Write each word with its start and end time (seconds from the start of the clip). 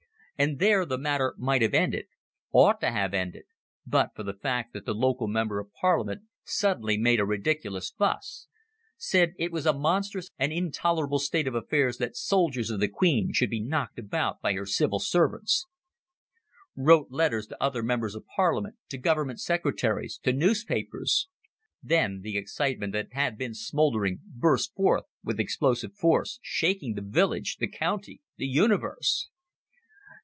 And 0.37 0.57
there 0.57 0.87
the 0.87 0.97
matter 0.97 1.35
might 1.37 1.61
have 1.61 1.75
ended, 1.75 2.07
ought 2.51 2.81
to 2.81 2.89
have 2.89 3.13
ended, 3.13 3.43
but 3.85 4.09
for 4.15 4.23
the 4.23 4.33
fact 4.33 4.73
that 4.73 4.87
the 4.87 4.95
local 4.95 5.27
Member 5.27 5.59
of 5.59 5.71
Parliament 5.71 6.23
suddenly 6.43 6.97
made 6.97 7.19
a 7.19 7.27
ridiculous 7.27 7.91
fuss 7.91 8.47
said 8.97 9.33
it 9.37 9.51
was 9.51 9.67
a 9.67 9.71
monstrous 9.73 10.31
and 10.39 10.51
intolerable 10.51 11.19
state 11.19 11.47
of 11.47 11.53
affairs 11.53 11.97
that 11.99 12.15
soldiers 12.15 12.71
of 12.71 12.79
the 12.79 12.87
Queen 12.87 13.31
should 13.33 13.51
be 13.51 13.59
knocked 13.61 13.99
about 13.99 14.41
by 14.41 14.53
her 14.53 14.65
civil 14.65 14.97
servants 14.97 15.67
wrote 16.75 17.11
letters 17.11 17.45
to 17.45 17.63
other 17.63 17.83
Members 17.83 18.15
of 18.15 18.25
Parliament, 18.35 18.77
to 18.89 18.97
Government 18.97 19.39
secretaries, 19.39 20.17
to 20.23 20.33
newspapers. 20.33 21.27
Then 21.83 22.21
the 22.21 22.35
excitement 22.35 22.93
that 22.93 23.13
had 23.13 23.37
been 23.37 23.53
smoldering 23.53 24.21
burst 24.25 24.73
forth 24.73 25.03
with 25.23 25.39
explosive 25.39 25.93
force, 25.93 26.39
shaking 26.41 26.95
the 26.95 27.03
village, 27.03 27.57
the 27.59 27.67
county, 27.67 28.21
the 28.37 28.47
universe. 28.47 29.29